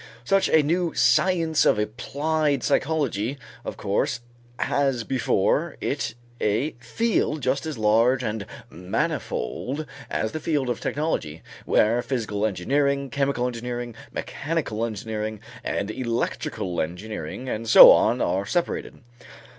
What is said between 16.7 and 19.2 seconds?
engineering and so on are separated.